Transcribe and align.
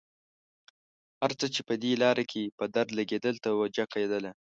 هر 1.21 1.31
څه 1.39 1.45
چې 1.53 1.61
په 1.67 1.73
دې 1.81 1.91
لاره 2.03 2.23
کې 2.31 2.53
په 2.57 2.65
درد 2.75 2.89
لګېدل 2.99 3.35
توجه 3.45 3.85
کېدله. 3.93 4.31